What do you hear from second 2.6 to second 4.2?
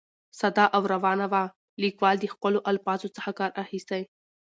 الفاظو څخه کار اخیستى.